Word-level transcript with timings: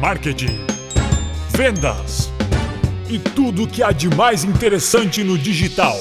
marketing, 0.00 0.58
vendas 1.50 2.32
e 3.06 3.18
tudo 3.18 3.64
o 3.64 3.68
que 3.68 3.82
há 3.82 3.92
de 3.92 4.08
mais 4.08 4.44
interessante 4.44 5.22
no 5.22 5.36
digital. 5.36 5.94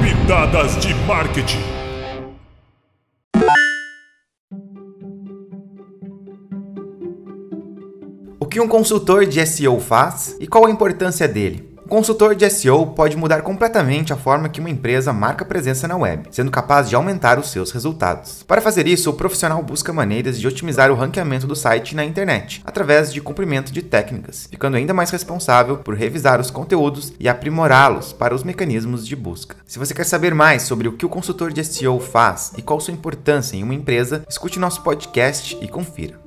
Pitadas 0.00 0.76
de 0.76 0.94
marketing. 1.06 1.58
O 8.38 8.46
que 8.46 8.60
um 8.60 8.68
consultor 8.68 9.26
de 9.26 9.44
SEO 9.44 9.80
faz 9.80 10.36
e 10.38 10.46
qual 10.46 10.66
a 10.66 10.70
importância 10.70 11.26
dele? 11.26 11.73
O 11.84 11.88
consultor 11.88 12.34
de 12.34 12.48
SEO 12.48 12.86
pode 12.86 13.14
mudar 13.14 13.42
completamente 13.42 14.10
a 14.10 14.16
forma 14.16 14.48
que 14.48 14.58
uma 14.58 14.70
empresa 14.70 15.12
marca 15.12 15.44
presença 15.44 15.86
na 15.86 15.94
web, 15.94 16.28
sendo 16.30 16.50
capaz 16.50 16.88
de 16.88 16.96
aumentar 16.96 17.38
os 17.38 17.50
seus 17.50 17.70
resultados. 17.72 18.42
Para 18.42 18.62
fazer 18.62 18.88
isso, 18.88 19.10
o 19.10 19.12
profissional 19.12 19.62
busca 19.62 19.92
maneiras 19.92 20.40
de 20.40 20.48
otimizar 20.48 20.90
o 20.90 20.94
ranqueamento 20.94 21.46
do 21.46 21.54
site 21.54 21.94
na 21.94 22.02
internet, 22.02 22.62
através 22.64 23.12
de 23.12 23.20
cumprimento 23.20 23.70
de 23.70 23.82
técnicas, 23.82 24.48
ficando 24.50 24.78
ainda 24.78 24.94
mais 24.94 25.10
responsável 25.10 25.76
por 25.76 25.94
revisar 25.94 26.40
os 26.40 26.50
conteúdos 26.50 27.12
e 27.20 27.28
aprimorá-los 27.28 28.14
para 28.14 28.34
os 28.34 28.42
mecanismos 28.42 29.06
de 29.06 29.14
busca. 29.14 29.56
Se 29.66 29.78
você 29.78 29.92
quer 29.92 30.04
saber 30.04 30.34
mais 30.34 30.62
sobre 30.62 30.88
o 30.88 30.92
que 30.96 31.04
o 31.04 31.10
consultor 31.10 31.52
de 31.52 31.62
SEO 31.62 32.00
faz 32.00 32.54
e 32.56 32.62
qual 32.62 32.80
sua 32.80 32.94
importância 32.94 33.58
em 33.58 33.62
uma 33.62 33.74
empresa, 33.74 34.24
escute 34.26 34.58
nosso 34.58 34.82
podcast 34.82 35.58
e 35.60 35.68
confira. 35.68 36.23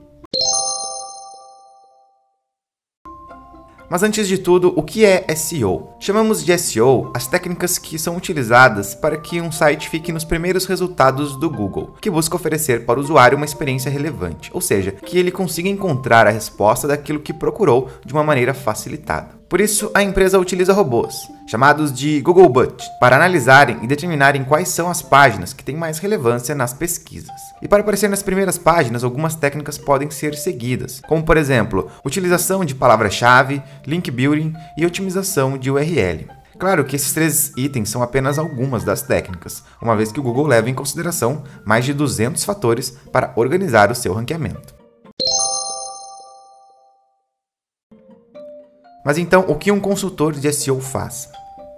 Mas 3.89 4.03
antes 4.03 4.27
de 4.27 4.37
tudo, 4.37 4.73
o 4.75 4.83
que 4.83 5.05
é 5.05 5.25
SEO? 5.33 5.93
Chamamos 5.97 6.43
de 6.43 6.57
SEO 6.57 7.09
as 7.13 7.25
técnicas 7.25 7.77
que 7.77 7.97
são 7.97 8.17
utilizadas 8.17 8.93
para 8.93 9.15
que 9.17 9.39
um 9.39 9.49
site 9.51 9.89
fique 9.89 10.11
nos 10.11 10.25
primeiros 10.25 10.65
resultados 10.65 11.39
do 11.39 11.49
Google, 11.49 11.95
que 12.01 12.09
busca 12.09 12.35
oferecer 12.35 12.85
para 12.85 12.99
o 12.99 13.01
usuário 13.01 13.37
uma 13.37 13.45
experiência 13.45 13.89
relevante, 13.89 14.51
ou 14.53 14.59
seja, 14.59 14.91
que 14.91 15.17
ele 15.17 15.31
consiga 15.31 15.69
encontrar 15.69 16.27
a 16.27 16.31
resposta 16.31 16.85
daquilo 16.85 17.21
que 17.21 17.31
procurou 17.31 17.89
de 18.05 18.11
uma 18.11 18.25
maneira 18.25 18.53
facilitada. 18.53 19.29
Por 19.47 19.61
isso, 19.61 19.89
a 19.93 20.03
empresa 20.03 20.37
utiliza 20.37 20.73
robôs, 20.73 21.29
chamados 21.47 21.93
de 21.93 22.19
Googlebot, 22.21 22.83
para 22.99 23.15
analisarem 23.15 23.79
e 23.81 23.87
determinarem 23.87 24.43
quais 24.43 24.67
são 24.67 24.89
as 24.89 25.01
páginas 25.01 25.53
que 25.53 25.63
têm 25.63 25.77
mais 25.77 25.97
relevância 25.97 26.53
nas 26.53 26.73
pesquisas. 26.73 27.31
E 27.61 27.67
para 27.67 27.81
aparecer 27.81 28.09
nas 28.09 28.21
primeiras 28.21 28.57
páginas, 28.57 29.03
algumas 29.03 29.33
técnicas 29.33 29.77
podem 29.77 30.11
ser 30.11 30.35
seguidas, 30.35 31.01
como 31.07 31.23
por 31.23 31.37
exemplo, 31.37 31.89
utilização 32.03 32.65
de 32.65 32.75
palavra-chave, 32.75 33.63
link 33.85 34.11
building 34.11 34.53
e 34.77 34.85
otimização 34.85 35.57
de 35.57 35.71
URL. 35.71 36.27
Claro 36.59 36.83
que 36.83 36.95
esses 36.95 37.13
três 37.13 37.53
itens 37.55 37.89
são 37.89 38.03
apenas 38.03 38.37
algumas 38.37 38.83
das 38.83 39.01
técnicas, 39.01 39.63
uma 39.81 39.95
vez 39.95 40.11
que 40.11 40.19
o 40.19 40.23
Google 40.23 40.47
leva 40.47 40.69
em 40.69 40.73
consideração 40.73 41.43
mais 41.63 41.85
de 41.85 41.93
200 41.93 42.43
fatores 42.43 42.89
para 43.11 43.31
organizar 43.35 43.89
o 43.91 43.95
seu 43.95 44.13
ranqueamento. 44.13 44.75
Mas 49.05 49.17
então, 49.17 49.45
o 49.47 49.55
que 49.55 49.71
um 49.71 49.79
consultor 49.79 50.33
de 50.33 50.51
SEO 50.51 50.81
faz? 50.81 51.29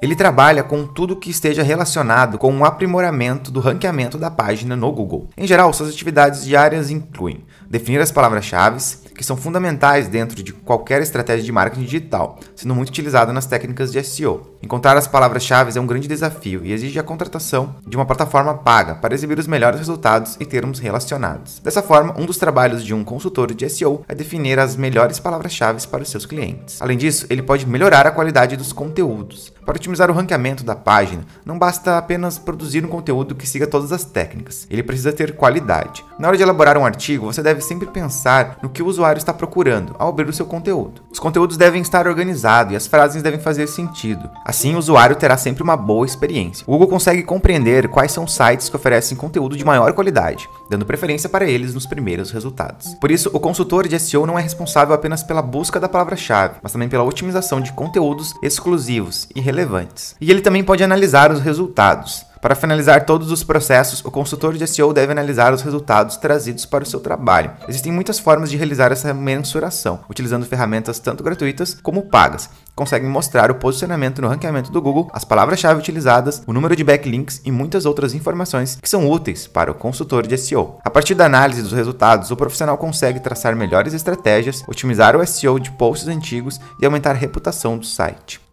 Ele 0.02 0.16
trabalha 0.16 0.64
com 0.64 0.88
tudo 0.88 1.18
que 1.18 1.30
esteja 1.30 1.62
relacionado 1.62 2.38
com 2.38 2.58
o 2.58 2.64
aprimoramento 2.64 3.52
do 3.52 3.60
ranqueamento 3.60 4.18
da 4.18 4.32
página 4.32 4.74
no 4.74 4.90
Google. 4.94 5.28
Em 5.38 5.46
geral, 5.46 5.74
suas 5.74 5.90
atividades 5.90 6.46
diárias 6.46 6.90
incluem 6.90 7.44
definir 7.70 8.00
as 8.00 8.12
palavras-chave, 8.12 8.80
que 9.14 9.26
são 9.26 9.36
fundamentais 9.36 10.08
dentro 10.08 10.42
de 10.42 10.54
qualquer 10.54 11.02
estratégia 11.02 11.44
de 11.44 11.52
marketing 11.52 11.84
digital, 11.84 12.40
sendo 12.56 12.74
muito 12.74 12.88
utilizada 12.88 13.34
nas 13.34 13.46
técnicas 13.46 13.92
de 13.92 14.02
SEO. 14.02 14.58
Encontrar 14.62 14.98
as 14.98 15.08
palavras-chave 15.08 15.78
é 15.78 15.82
um 15.82 15.88
grande 15.88 16.08
desafio 16.08 16.66
e 16.66 16.74
exige 16.74 17.00
a 17.00 17.04
contratação 17.04 17.76
de 17.88 17.96
uma 17.96 18.06
plataforma 18.06 18.54
paga 18.54 18.96
para 18.96 19.14
exibir 19.14 19.40
os 19.40 19.48
melhores 19.48 19.80
resultados 19.80 20.36
e 20.38 20.46
termos 20.46 20.80
relacionados. 20.80 21.60
Dessa 21.60 21.82
forma, 21.82 22.14
um 22.18 22.26
dos 22.26 22.38
trabalhos 22.38 22.84
de 22.84 22.94
um 22.94 23.04
consultor 23.04 23.54
de 23.54 23.70
SEO 23.70 24.04
é 24.08 24.14
definir 24.14 24.60
as 24.60 24.76
melhores 24.76 25.18
palavras-chave 25.18 25.80
para 25.88 26.04
os 26.04 26.10
seus 26.10 26.26
clientes. 26.26 26.82
Além 26.82 26.98
disso, 26.98 27.26
ele 27.30 27.42
pode 27.42 27.66
melhorar 27.66 28.06
a 28.06 28.12
qualidade 28.12 28.58
dos 28.58 28.74
conteúdos. 28.74 29.54
Para 29.66 29.76
otimizar 29.76 30.10
o 30.10 30.14
ranqueamento 30.14 30.64
da 30.64 30.76
página, 30.76 31.24
não 31.46 31.58
basta 31.58 31.98
apenas 31.98 32.40
produzir 32.40 32.84
um 32.84 32.90
conteúdo 32.90 33.36
que 33.36 33.48
siga 33.48 33.68
todas 33.68 33.92
as 33.92 34.04
técnicas, 34.04 34.66
ele 34.70 34.82
precisa 34.82 35.14
ter 35.14 35.36
qualidade. 35.36 36.04
Na 36.18 36.28
hora 36.28 36.36
de 36.36 36.42
elaborar 36.42 36.76
um 36.76 36.86
artigo, 36.86 37.28
você 37.28 37.44
deve 37.44 37.62
sempre 37.62 37.88
pensar 37.88 38.58
no 38.64 38.70
que 38.70 38.82
o 38.82 38.88
usuário 38.88 39.20
está 39.20 39.32
procurando 39.32 39.96
ao 40.00 40.10
abrir 40.10 40.28
o 40.28 40.34
seu 40.34 40.46
conteúdo. 40.46 41.04
Os 41.12 41.20
conteúdos 41.20 41.56
devem 41.56 41.82
estar 41.82 42.08
organizados 42.08 42.74
e 42.74 42.76
as 42.76 42.88
frases 42.88 43.22
devem 43.22 43.40
fazer 43.40 43.68
sentido. 43.68 44.28
Assim, 44.50 44.74
o 44.74 44.80
usuário 44.80 45.16
terá 45.16 45.38
sempre 45.38 45.62
uma 45.62 45.78
boa 45.78 46.08
experiência. 46.08 46.64
O 46.66 46.72
Google 46.72 46.88
consegue 46.88 47.22
compreender 47.22 47.88
quais 47.88 48.12
são 48.12 48.24
os 48.24 48.34
sites 48.34 48.68
que 48.68 48.76
oferecem 48.76 49.16
conteúdo 49.16 49.56
de 49.56 49.64
maior 49.64 49.94
qualidade, 49.94 50.50
dando 50.68 50.88
preferência 50.88 51.30
para 51.30 51.46
eles 51.46 51.76
nos 51.76 51.86
primeiros 51.86 52.32
resultados. 52.32 52.96
Por 52.96 53.12
isso, 53.12 53.30
o 53.32 53.40
consultor 53.40 53.88
de 53.88 54.00
SEO 54.00 54.26
não 54.26 54.40
é 54.40 54.42
responsável 54.42 54.96
apenas 54.96 55.22
pela 55.22 55.44
busca 55.44 55.80
da 55.80 55.88
palavra-chave, 55.88 56.56
mas 56.64 56.72
também 56.72 56.90
pela 56.90 57.04
otimização 57.04 57.62
de 57.62 57.72
conteúdos 57.74 58.34
exclusivos 58.42 59.30
e 59.36 59.40
relevantes. 59.40 60.16
E 60.20 60.32
ele 60.32 60.42
também 60.42 60.64
pode 60.64 60.84
analisar 60.84 61.32
os 61.32 61.42
resultados. 61.42 62.26
Para 62.42 62.56
finalizar 62.56 63.06
todos 63.06 63.32
os 63.32 63.44
processos, 63.44 64.04
o 64.06 64.10
consultor 64.10 64.58
de 64.58 64.66
SEO 64.66 64.94
deve 64.94 65.12
analisar 65.12 65.54
os 65.54 65.62
resultados 65.62 66.16
trazidos 66.16 66.66
para 66.66 66.86
o 66.86 66.88
seu 66.88 67.02
trabalho. 67.02 67.52
Existem 67.68 67.92
muitas 67.92 68.18
formas 68.18 68.50
de 68.50 68.56
realizar 68.56 68.94
essa 68.94 69.14
mensuração, 69.14 70.00
utilizando 70.10 70.46
ferramentas 70.46 71.00
tanto 71.00 71.22
gratuitas 71.22 71.78
como 71.84 72.04
pagas. 72.04 72.50
Conseguem 72.74 73.10
mostrar 73.10 73.52
o 73.52 73.56
posicionamento 73.56 74.22
no 74.22 74.30
ranqueamento 74.30 74.72
do 74.72 74.82
Google, 74.82 75.10
as 75.12 75.26
palavras-chave 75.26 75.82
utilizadas, 75.82 76.42
o 76.48 76.54
número 76.54 76.78
de 76.78 76.84
backlinks 76.84 77.42
e 77.44 77.52
muitas 77.52 77.86
outras 77.86 78.14
informações 78.14 78.78
que 78.82 78.90
são 78.90 79.10
úteis 79.10 79.46
para 79.46 79.72
o 79.72 79.76
consultor 79.76 80.26
de 80.26 80.38
SEO. 80.38 80.80
A 80.86 80.90
partir 80.90 81.16
da 81.16 81.26
análise 81.26 81.62
dos 81.62 81.74
resultados, 81.74 82.32
o 82.32 82.38
profissional 82.38 82.78
consegue 82.78 83.20
traçar 83.20 83.54
melhores 83.54 83.94
estratégias, 83.94 84.64
otimizar 84.66 85.14
o 85.14 85.28
SEO 85.28 85.60
de 85.60 85.72
posts 85.72 86.08
antigos 86.08 86.58
e 86.82 86.86
aumentar 86.86 87.12
a 87.12 87.20
reputação 87.20 87.78
do 87.78 87.86
site. 87.86 88.49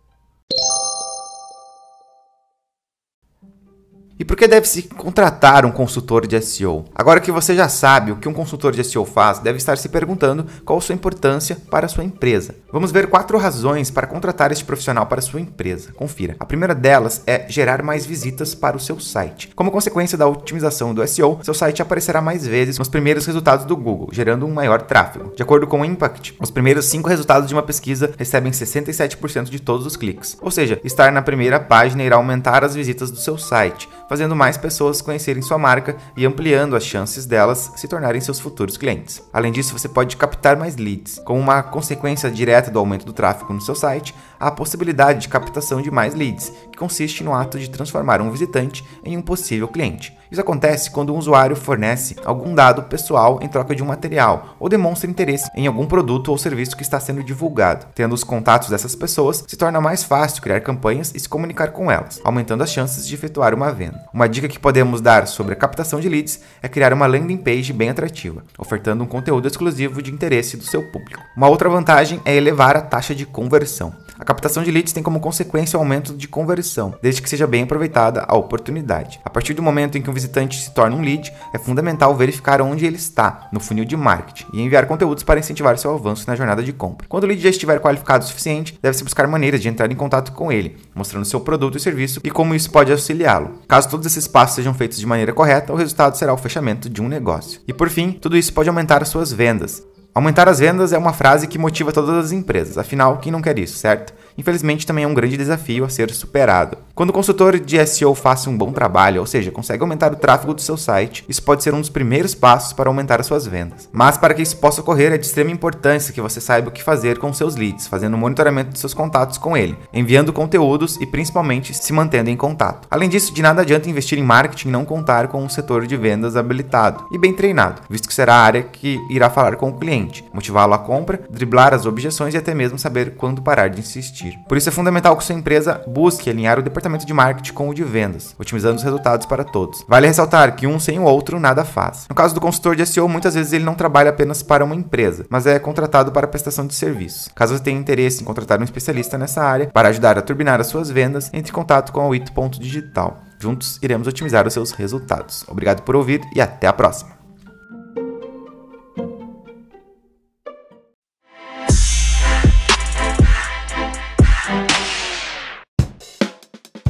Por 4.27 4.37
que 4.37 4.49
deve-se 4.49 4.83
contratar 4.83 5.65
um 5.65 5.71
consultor 5.71 6.27
de 6.27 6.41
SEO? 6.41 6.85
Agora 6.95 7.21
que 7.21 7.31
você 7.31 7.55
já 7.55 7.69
sabe 7.69 8.11
o 8.11 8.17
que 8.17 8.29
um 8.29 8.33
consultor 8.33 8.73
de 8.73 8.83
SEO 8.83 9.05
faz, 9.05 9.39
deve 9.39 9.59
estar 9.59 9.79
se 9.79 9.89
perguntando 9.89 10.45
qual 10.65 10.79
a 10.79 10.83
sua 10.83 10.95
importância 10.95 11.57
para 11.71 11.87
a 11.87 11.89
sua 11.89 12.03
empresa. 12.03 12.57
Vamos 12.73 12.91
ver 12.91 13.07
quatro 13.07 13.39
razões 13.39 13.91
para 13.91 14.07
contratar 14.07 14.51
este 14.51 14.65
profissional 14.65 15.07
para 15.07 15.21
a 15.21 15.23
sua 15.23 15.41
empresa. 15.41 15.93
Confira. 15.93 16.35
A 16.41 16.45
primeira 16.45 16.75
delas 16.75 17.23
é 17.27 17.47
gerar 17.49 17.83
mais 17.83 18.05
visitas 18.05 18.55
para 18.55 18.77
o 18.77 18.81
seu 18.81 18.99
site. 18.99 19.51
Como 19.55 19.71
consequência 19.71 20.19
da 20.19 20.27
otimização 20.27 20.93
do 20.93 21.07
SEO, 21.07 21.39
seu 21.43 21.55
site 21.55 21.81
aparecerá 21.81 22.21
mais 22.21 22.47
vezes 22.47 22.79
nos 22.79 22.89
primeiros 22.89 23.27
resultados 23.27 23.65
do 23.65 23.77
Google, 23.77 24.09
gerando 24.11 24.45
um 24.45 24.53
maior 24.53 24.83
tráfego. 24.83 25.33
De 25.37 25.43
acordo 25.43 25.69
com 25.69 25.81
o 25.81 25.85
Impact, 25.85 26.37
os 26.41 26.51
primeiros 26.51 26.87
cinco 26.87 27.09
resultados 27.09 27.49
de 27.49 27.55
uma 27.55 27.63
pesquisa 27.63 28.13
recebem 28.19 28.51
67% 28.51 29.45
de 29.45 29.61
todos 29.61 29.87
os 29.87 29.97
cliques. 29.97 30.37
Ou 30.41 30.51
seja, 30.51 30.81
estar 30.83 31.13
na 31.13 31.23
primeira 31.23 31.61
página 31.61 32.03
irá 32.03 32.17
aumentar 32.17 32.65
as 32.65 32.75
visitas 32.75 33.11
do 33.11 33.19
seu 33.19 33.39
site 33.39 33.89
fazendo 34.17 34.35
mais 34.35 34.57
pessoas 34.57 35.03
conhecerem 35.03 35.43
sua 35.43 35.59
marca 35.59 35.95
e 36.17 36.25
ampliando 36.25 36.75
as 36.75 36.87
chances 36.87 37.27
delas 37.27 37.71
se 37.77 37.87
tornarem 37.87 38.19
seus 38.19 38.41
futuros 38.41 38.79
clientes. 38.79 39.23
Além 39.31 39.53
disso, 39.53 39.79
você 39.79 39.91
pode 39.91 40.17
captar 40.17 40.57
mais 40.57 40.75
leads. 40.77 41.21
Como 41.23 41.39
uma 41.39 41.63
consequência 41.63 42.31
direta 42.31 42.71
do 42.71 42.79
aumento 42.79 43.05
do 43.05 43.13
tráfego 43.13 43.53
no 43.53 43.61
seu 43.61 43.75
site, 43.75 44.15
há 44.41 44.47
a 44.47 44.51
possibilidade 44.51 45.21
de 45.21 45.29
captação 45.29 45.83
de 45.83 45.91
mais 45.91 46.15
leads, 46.15 46.51
que 46.77 46.81
consiste 46.81 47.25
no 47.25 47.33
ato 47.33 47.59
de 47.59 47.71
transformar 47.71 48.21
um 48.21 48.31
visitante 48.31 48.85
em 49.03 49.17
um 49.17 49.23
possível 49.23 49.67
cliente. 49.67 50.17
Isso 50.31 50.41
acontece 50.41 50.91
quando 50.91 51.15
um 51.15 51.19
usuário 51.19 51.57
fornece 51.57 52.17
algum 52.25 52.55
dado 52.55 52.83
pessoal 52.83 53.39
em 53.41 53.49
troca 53.49 53.75
de 53.75 53.83
um 53.83 53.87
material 53.87 54.57
ou 54.61 54.69
demonstra 54.69 55.09
interesse 55.09 55.51
em 55.55 55.67
algum 55.67 55.87
produto 55.87 56.29
ou 56.29 56.37
serviço 56.37 56.77
que 56.77 56.83
está 56.83 57.01
sendo 57.01 57.23
divulgado. 57.23 57.87
Tendo 57.95 58.15
os 58.15 58.25
contatos 58.25 58.69
dessas 58.69 58.95
pessoas, 58.95 59.45
se 59.47 59.57
torna 59.57 59.81
mais 59.81 60.05
fácil 60.05 60.43
criar 60.43 60.61
campanhas 60.61 61.13
e 61.15 61.21
se 61.21 61.29
comunicar 61.29 61.69
com 61.69 61.91
elas, 61.91 62.21
aumentando 62.25 62.63
as 62.63 62.73
chances 62.73 63.07
de 63.07 63.15
efetuar 63.15 63.55
uma 63.55 63.73
venda. 63.73 64.05
Uma 64.13 64.29
dica 64.29 64.49
que 64.49 64.59
podemos 64.59 65.01
dar 65.01 65.27
sobre 65.27 65.55
a 65.55 65.57
captação 65.57 66.01
de 66.01 66.09
leads 66.09 66.41
é 66.61 66.69
criar 66.69 66.93
uma 66.93 67.07
landing 67.07 67.39
page 67.39 67.73
bem 67.73 67.89
atrativa, 67.89 68.45
ofertando 68.59 69.05
um 69.05 69.07
conteúdo 69.07 69.47
exclusivo 69.47 70.03
de 70.03 70.13
interesse 70.13 70.57
do 70.57 70.65
seu 70.65 70.83
público. 70.91 71.23
Uma 71.37 71.49
outra 71.49 71.69
vantagem 71.69 72.21
é 72.25 72.35
elevar 72.35 72.77
a 72.77 72.83
taxa 72.83 73.15
de 73.15 73.25
conversão. 73.25 73.95
A 74.19 74.25
captação 74.25 74.63
de 74.63 74.71
leads 74.71 74.93
tem 74.93 75.03
como 75.03 75.21
consequência 75.21 75.79
o 75.79 75.81
aumento 75.81 76.15
de 76.15 76.27
conversão, 76.27 76.95
desde 77.03 77.21
que 77.21 77.29
seja 77.29 77.47
bem 77.47 77.65
aproveitada 77.65 78.25
a 78.27 78.37
oportunidade. 78.37 79.21
A 79.25 79.29
partir 79.29 79.53
do 79.53 79.63
momento 79.63 79.99
em 79.99 80.03
que 80.03 80.09
um 80.09 80.15
visitante 80.15 80.61
se 80.61 80.73
torna 80.73 80.97
um 80.97 81.03
lead, 81.03 81.33
é 81.53 81.59
fundamental 81.59 82.15
verificar 82.17 82.63
onde 82.63 82.87
ele 82.87 82.97
está 82.97 83.49
no 83.53 83.61
funil 83.61 83.85
de 83.85 83.97
marketing 83.97 84.47
e 84.55 84.63
enviar 84.63 84.87
conteúdos 84.87 85.23
para 85.23 85.39
incentivar 85.39 85.77
seu 85.77 85.95
avanço 85.95 86.25
na 86.27 86.35
jornada 86.35 86.63
de 86.63 86.73
compra. 86.73 87.07
Quando 87.09 87.25
o 87.25 87.27
lead 87.27 87.43
já 87.43 87.51
estiver 87.51 87.79
qualificado 87.81 88.25
o 88.25 88.29
suficiente, 88.29 88.79
deve-se 88.81 89.05
buscar 89.05 89.27
maneiras 89.27 89.61
de 89.61 89.69
entrar 89.69 89.91
em 89.91 89.97
contato 89.97 90.33
com 90.33 90.51
ele, 90.51 90.77
mostrando 90.95 91.27
seu 91.27 91.41
produto 91.41 91.77
e 91.77 91.81
serviço 91.81 92.21
e 92.25 92.31
como 92.31 92.55
isso 92.55 92.71
pode 92.71 92.91
auxiliá-lo. 92.91 93.61
Caso 93.69 93.89
todos 93.89 94.07
esses 94.07 94.27
passos 94.27 94.57
sejam 94.57 94.73
feitos 94.73 94.99
de 94.99 95.07
maneira 95.07 95.33
correta, 95.33 95.73
o 95.73 95.77
resultado 95.77 96.17
será 96.17 96.33
o 96.33 96.39
fechamento 96.39 96.89
de 96.89 97.03
um 97.03 97.09
negócio. 97.09 97.61
E 97.69 97.73
por 97.73 97.91
fim, 97.91 98.13
tudo 98.13 98.37
isso 98.37 98.53
pode 98.53 98.69
aumentar 98.69 99.03
as 99.03 99.09
suas 99.09 99.33
vendas. 99.33 99.83
Aumentar 100.17 100.49
as 100.49 100.61
vendas 100.61 100.95
é 100.95 100.99
uma 100.99 101.13
frase 101.13 101.47
que 101.47 101.59
motiva 101.59 101.93
todas 101.93 102.25
as 102.25 102.33
empresas, 102.33 102.79
afinal, 102.79 103.19
quem 103.19 103.31
não 103.31 103.43
quer 103.43 103.59
isso, 103.59 103.77
certo? 103.77 104.15
Infelizmente 104.37 104.87
também 104.87 105.05
é 105.05 105.09
um 105.09 105.15
grande 105.15 105.37
desafio 105.37 105.85
a 105.85 105.89
ser 105.89 106.11
superado. 106.13 106.79
Quando 106.95 107.11
o 107.11 107.13
consultor 107.13 107.61
de 107.61 107.85
SEO 107.87 108.15
faz 108.15 108.47
um 108.47 108.57
bom 108.57 108.73
trabalho, 108.73 109.21
ou 109.21 109.27
seja, 109.27 109.51
consegue 109.51 109.83
aumentar 109.83 110.13
o 110.13 110.17
tráfego 110.17 110.55
do 110.55 110.63
seu 110.63 110.79
site, 110.79 111.25
isso 111.29 111.43
pode 111.43 111.63
ser 111.63 111.75
um 111.75 111.81
dos 111.81 111.91
primeiros 111.91 112.35
passos 112.35 112.73
para 112.73 112.89
aumentar 112.89 113.21
as 113.21 113.27
suas 113.27 113.47
vendas. 113.47 113.89
Mas 113.93 114.17
para 114.17 114.33
que 114.33 114.41
isso 114.41 114.57
possa 114.57 114.81
ocorrer, 114.81 115.13
é 115.13 115.19
de 115.19 115.27
extrema 115.27 115.51
importância 115.51 116.13
que 116.13 116.23
você 116.23 116.41
saiba 116.41 116.69
o 116.69 116.73
que 116.73 116.83
fazer 116.83 117.19
com 117.19 117.33
seus 117.35 117.55
leads, 117.55 117.87
fazendo 117.87 118.15
o 118.15 118.19
monitoramento 118.19 118.71
de 118.71 118.79
seus 118.79 118.95
contatos 118.95 119.37
com 119.37 119.55
ele, 119.55 119.77
enviando 119.93 120.33
conteúdos 120.33 120.97
e 120.97 121.07
principalmente 121.07 121.75
se 121.75 121.93
mantendo 121.93 122.31
em 122.31 122.37
contato. 122.37 122.89
Além 122.91 123.11
disso, 123.11 123.35
de 123.35 123.43
nada 123.43 123.61
adianta 123.61 123.91
investir 123.91 124.19
em 124.19 124.23
marketing 124.23 124.69
e 124.69 124.73
não 124.73 124.85
contar 124.87 125.29
com 125.29 125.43
um 125.43 125.49
setor 125.51 125.87
de 125.87 125.97
vendas 125.99 126.35
habilitado 126.35 127.05
e 127.13 127.19
bem 127.19 127.35
treinado, 127.35 127.83
visto 127.91 128.09
que 128.09 128.15
será 128.15 128.37
a 128.37 128.43
área 128.43 128.63
que 128.63 128.99
irá 129.11 129.29
falar 129.29 129.57
com 129.57 129.69
o 129.69 129.79
cliente, 129.79 130.25
motivá-lo 130.33 130.73
à 130.73 130.79
compra, 130.79 131.21
driblar 131.29 131.75
as 131.75 131.85
objeções 131.85 132.33
e 132.33 132.39
até 132.39 132.55
mesmo 132.55 132.79
saber 132.79 133.17
quando 133.17 133.43
parar 133.43 133.69
de 133.69 133.81
insistir. 133.81 134.26
Por 134.49 134.57
isso 134.57 134.69
é 134.69 134.73
fundamental 134.73 135.17
que 135.17 135.25
sua 135.25 135.35
empresa 135.35 135.83
busque 135.87 136.31
alinhar 136.31 136.59
o 136.59 136.63
departamento 136.63 137.07
de 137.07 137.13
marketing 137.13 137.53
com 137.53 137.69
o 137.69 137.75
de 137.75 137.85
vendas, 137.85 138.35
otimizando 138.39 138.77
os 138.77 138.83
resultados 138.83 139.27
para 139.27 139.45
todos. 139.45 139.85
Vale 139.89 140.07
ressaltar 140.07 140.55
que 140.57 140.67
um 140.67 140.79
sem 140.81 140.99
o 140.99 141.05
outro 141.05 141.39
nada 141.39 141.65
faz. 141.65 142.07
No 142.09 142.15
caso 142.15 142.35
do 142.35 142.41
consultor 142.41 142.77
de 142.77 142.87
SEO, 142.87 143.09
muitas 143.09 143.35
vezes 143.35 143.53
ele 143.53 143.65
não 143.65 143.75
trabalha 143.75 144.11
apenas 144.11 144.43
para 144.43 144.65
uma 144.65 144.75
empresa, 144.75 145.27
mas 145.29 145.47
é 145.47 145.59
contratado 145.59 146.13
para 146.13 146.27
prestação 146.27 146.67
de 146.67 146.75
serviços. 146.75 147.29
Caso 147.35 147.57
você 147.57 147.63
tenha 147.63 147.79
interesse 147.79 148.23
em 148.23 148.27
contratar 148.27 148.61
um 148.61 148.65
especialista 148.65 149.19
nessa 149.19 149.43
área 149.43 149.69
para 149.69 149.89
ajudar 149.89 150.19
a 150.19 150.23
turbinar 150.23 150.61
as 150.61 150.67
suas 150.67 150.91
vendas, 150.91 151.31
entre 151.33 151.51
em 151.51 151.55
contato 151.55 151.93
com 151.93 152.01
a 152.01 152.09
Wito.digital. 152.09 153.23
Juntos 153.39 153.79
iremos 153.83 154.09
otimizar 154.09 154.47
os 154.47 154.53
seus 154.53 154.73
resultados. 154.73 155.45
Obrigado 155.49 155.83
por 155.83 155.95
ouvir 155.95 156.23
e 156.35 156.41
até 156.41 156.67
a 156.67 156.73
próxima. 156.73 157.16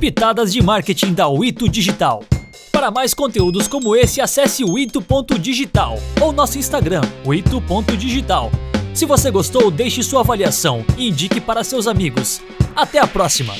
Pitadas 0.06 0.52
de 0.52 0.62
marketing 0.62 1.14
da 1.14 1.26
Wito 1.26 1.68
Digital. 1.68 2.22
Para 2.70 2.92
mais 2.92 3.12
conteúdos 3.12 3.66
como 3.66 3.96
esse, 3.96 4.20
acesse 4.20 4.62
o 4.62 4.78
ito.digital 4.78 5.98
ou 6.20 6.30
nosso 6.30 6.56
Instagram, 6.60 7.00
ito.digital. 7.26 8.52
Se 8.94 9.04
você 9.04 9.32
gostou, 9.32 9.68
deixe 9.68 10.04
sua 10.04 10.20
avaliação 10.20 10.84
e 10.96 11.08
indique 11.08 11.40
para 11.40 11.64
seus 11.64 11.88
amigos. 11.88 12.40
Até 12.76 13.00
a 13.00 13.06
próxima! 13.08 13.54